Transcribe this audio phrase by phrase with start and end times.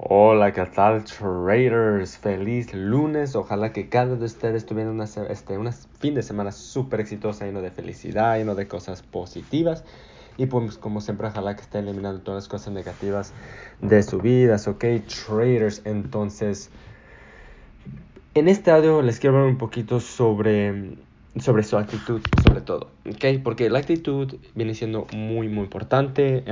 [0.00, 2.18] Hola, ¿qué tal traders?
[2.18, 3.34] Feliz lunes.
[3.34, 5.58] Ojalá que cada uno de ustedes tuviera una, este,
[5.98, 9.82] fin de semana súper exitosa, lleno de felicidad, lleno de cosas positivas.
[10.36, 13.32] Y pues como siempre, ojalá que esté eliminando todas las cosas negativas
[13.80, 14.56] de su vida.
[14.68, 14.84] ¿Ok,
[15.26, 15.82] traders?
[15.84, 16.70] Entonces,
[18.34, 20.94] en este audio les quiero hablar un poquito sobre,
[21.40, 22.92] sobre su actitud, sobre todo.
[23.04, 23.42] ¿Ok?
[23.42, 26.44] Porque la actitud viene siendo muy, muy importante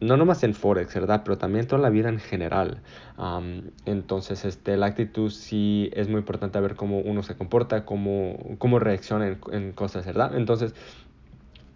[0.00, 1.22] no nomás en Forex, ¿verdad?
[1.24, 2.80] Pero también toda la vida en general.
[3.84, 8.78] entonces, este, la actitud sí es muy importante ver cómo uno se comporta, cómo, cómo
[8.78, 10.36] reacciona en, cosas, ¿verdad?
[10.36, 10.74] Entonces,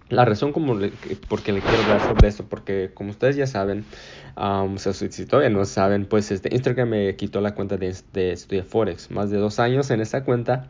[0.09, 0.93] la razón como le,
[1.29, 3.85] porque le quiero hablar sobre eso, porque como ustedes ya saben,
[4.37, 9.11] um, si todavía no saben, pues este, Instagram me quitó la cuenta de, de Forex.
[9.11, 10.69] Más de dos años en esa cuenta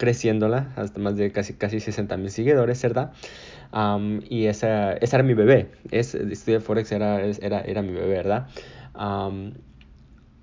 [0.00, 3.12] creciéndola hasta más de casi, casi 60 mil seguidores, ¿verdad?
[4.28, 5.70] y esa, esa, era mi bebé.
[5.90, 8.48] Es, Estudio Forex era, era, era mi bebé, ¿verdad?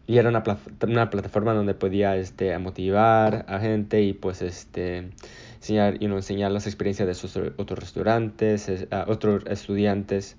[0.05, 0.43] y era una,
[0.83, 5.09] una, plataforma donde podía este, motivar a gente y pues este,
[5.55, 10.37] enseñar, you know, enseñar las experiencias de sus otros restaurantes, otros estudiantes,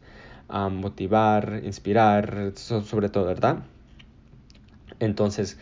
[0.49, 3.65] motivar, inspirar, sobre todo, ¿verdad?
[5.01, 5.59] Entonces,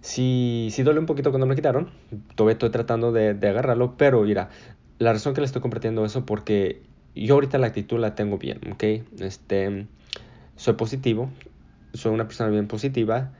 [0.00, 1.90] sí, sí duele un poquito cuando me quitaron.
[2.34, 4.50] Todavía estoy tratando de, de agarrarlo, pero mira,
[4.98, 6.82] la razón que le estoy compartiendo eso porque
[7.14, 8.84] yo ahorita la actitud la tengo bien, ¿ok?
[9.20, 9.86] Este,
[10.56, 11.30] soy positivo,
[11.94, 13.32] soy una persona bien positiva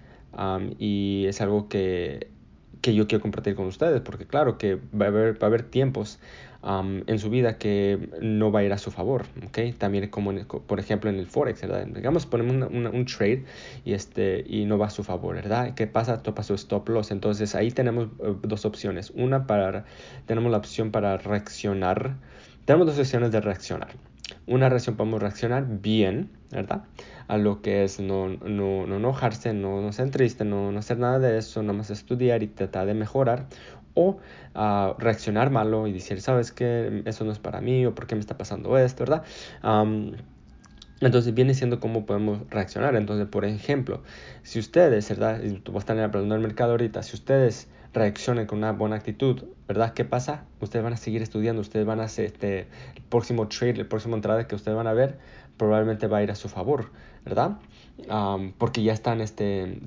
[0.79, 2.30] y es algo que,
[2.81, 5.63] que, yo quiero compartir con ustedes porque claro que va a haber, va a haber
[5.63, 6.19] tiempos
[6.63, 9.77] en su vida que no va a ir a su favor, ¿ok?
[9.79, 11.87] También como por ejemplo en el Forex, ¿verdad?
[11.87, 13.45] Digamos, ponemos un trade
[13.85, 15.75] y, este, y no va a su favor, ¿verdad?
[15.75, 16.23] ¿Qué pasa?
[16.23, 17.11] Topa su stop loss.
[17.13, 19.11] Entonces ahí tenemos eh, dos opciones.
[19.15, 19.87] Una para,
[20.27, 22.17] tenemos la opción para reaccionar.
[22.67, 24.10] Tenemos dos opciones de reaccionar.
[24.51, 26.83] Una reacción podemos reaccionar bien, ¿verdad?
[27.29, 30.99] A lo que es no, no, no enojarse, no, no ser triste, no, no hacer
[30.99, 33.47] nada de eso, nomás estudiar y tratar de mejorar
[33.95, 34.19] o
[34.57, 38.17] uh, reaccionar malo y decir, sabes que eso no es para mí o por qué
[38.17, 39.23] me está pasando esto, ¿verdad?
[41.01, 42.97] Entonces viene siendo cómo podemos reaccionar.
[42.97, 44.03] Entonces, por ejemplo,
[44.43, 45.41] si ustedes, ¿verdad?
[45.45, 48.97] Y tú vas a estar hablando del mercado ahorita, si ustedes reaccionen con una buena
[48.97, 49.95] actitud, ¿verdad?
[49.95, 50.43] ¿Qué pasa?
[50.61, 52.67] Ustedes van a seguir estudiando, ustedes van a hacer este,
[52.97, 55.19] el próximo trade, el próximo entrada que ustedes van a ver,
[55.59, 56.91] probablemente va a ir a su favor,
[57.25, 57.57] ¿verdad?
[58.59, 59.79] porque ya están, este,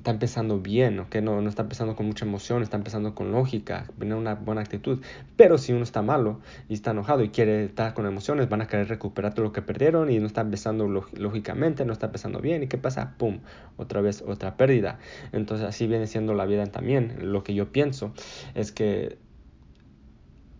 [0.62, 1.04] bien.
[1.22, 5.02] No, no está empezando con mucha emoción, está empezando con lógica, tener una buena actitud.
[5.36, 8.68] Pero si uno está malo y está enojado y quiere estar con emociones, van a
[8.68, 12.62] querer recuperar todo lo que perdieron y no está empezando lógicamente, no está empezando bien.
[12.62, 13.14] ¿Y qué pasa?
[13.18, 13.40] ¡Pum!
[13.76, 14.98] Otra vez otra pérdida.
[15.32, 17.32] Entonces así viene siendo la vida también.
[17.32, 18.14] Lo que yo pienso
[18.54, 19.18] es que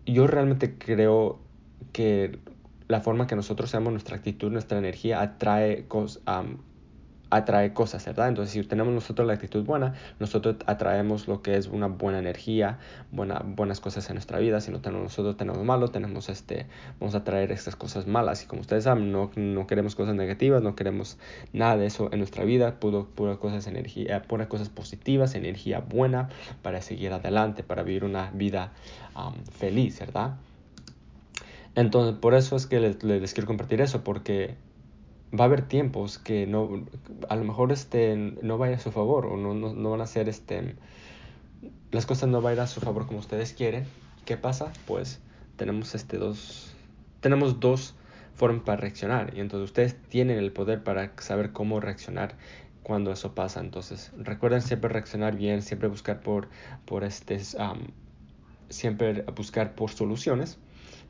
[0.06, 1.40] yo realmente creo
[1.92, 2.38] que
[2.88, 6.22] la forma que nosotros seamos, nuestra actitud, nuestra energía atrae cosas
[7.34, 8.28] atrae cosas, ¿verdad?
[8.28, 12.78] Entonces, si tenemos nosotros la actitud buena, nosotros atraemos lo que es una buena energía,
[13.10, 14.60] buena, buenas cosas en nuestra vida.
[14.60, 16.66] Si no tenemos nosotros tenemos malo, tenemos este,
[17.00, 18.44] vamos a traer estas cosas malas.
[18.44, 21.18] Y como ustedes saben, no, no queremos cosas negativas, no queremos
[21.52, 26.28] nada de eso en nuestra vida, puro, pura cosas energía, pura cosas positivas, energía buena
[26.62, 28.72] para seguir adelante, para vivir una vida
[29.58, 30.36] feliz, ¿verdad?
[31.74, 34.54] Entonces, por eso es que les quiero compartir eso, porque
[35.38, 36.84] va a haber tiempos que no,
[37.28, 40.28] a lo mejor este, no vaya a su favor o no, no, van a ser,
[40.28, 40.76] este,
[41.90, 43.84] las cosas no van a ir a su favor como ustedes quieren.
[44.24, 44.72] ¿Qué pasa?
[44.86, 45.20] Pues
[45.56, 46.74] tenemos, este, dos,
[47.20, 47.94] tenemos dos
[48.34, 52.34] formas para reaccionar y entonces ustedes tienen el poder para saber cómo reaccionar
[52.82, 53.60] cuando eso pasa.
[53.60, 56.48] Entonces recuerden siempre reaccionar bien, siempre buscar por,
[56.84, 57.40] por este,
[58.68, 60.58] siempre buscar por soluciones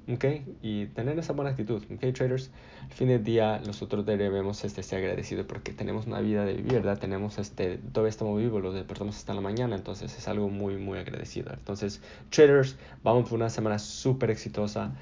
[0.06, 2.50] Okay, y tener esa buena actitud, okay, traders.
[2.82, 6.82] Al fin del día, nosotros debemos este, ser agradecidos porque tenemos una vida de vivir.
[7.00, 10.98] Tenemos, este, todavía estamos vivos, lo despertamos hasta la mañana, entonces es algo muy, muy
[10.98, 11.52] agradecido.
[11.54, 14.92] Entonces, traders, vamos por una semana súper exitosa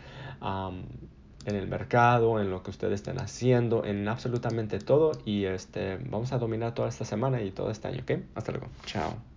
[1.45, 6.33] en el mercado, en lo que ustedes estén haciendo, en absolutamente todo y este, vamos
[6.33, 8.13] a dominar toda esta semana y todo este año, ¿ok?
[8.35, 9.32] Hasta luego, chao.